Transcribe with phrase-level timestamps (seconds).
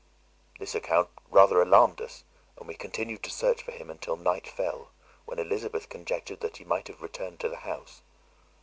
[0.57, 2.23] "This account rather alarmed us,
[2.57, 4.89] and we continued to search for him until night fell,
[5.25, 8.01] when Elizabeth conjectured that he might have returned to the house.